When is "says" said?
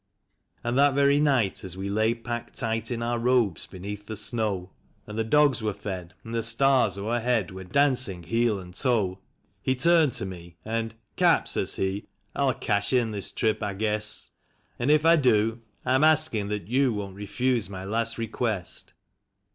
11.47-11.75